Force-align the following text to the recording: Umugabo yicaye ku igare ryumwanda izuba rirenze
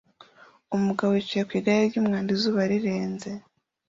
Umugabo 0.77 1.11
yicaye 1.13 1.43
ku 1.47 1.53
igare 1.59 1.79
ryumwanda 1.89 2.29
izuba 2.37 2.61
rirenze 2.71 3.29